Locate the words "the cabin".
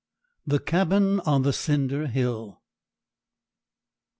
0.47-1.19